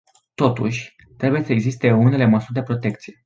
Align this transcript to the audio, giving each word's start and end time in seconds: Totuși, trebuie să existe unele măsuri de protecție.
Totuși, 0.33 0.95
trebuie 1.17 1.43
să 1.43 1.51
existe 1.51 1.91
unele 1.91 2.25
măsuri 2.25 2.53
de 2.53 2.63
protecție. 2.63 3.19